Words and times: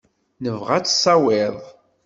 Nebɣa 0.43 0.71
ad 0.77 0.85
tt-tawiḍ. 0.85 1.55